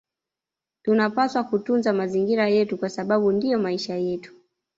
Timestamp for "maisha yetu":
3.59-4.33